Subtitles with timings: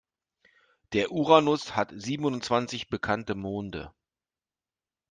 [0.93, 3.93] Der Uranus hat siebenundzwanzig bekannte Monde.